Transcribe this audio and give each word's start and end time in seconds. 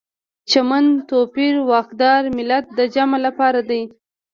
چمن، 0.49 0.85
توپیر، 1.09 1.55
واکدار، 1.69 2.21
ملت 2.37 2.65
د 2.77 2.79
جمع 2.93 3.17
لپاره 3.25 3.61
دي. 3.69 3.81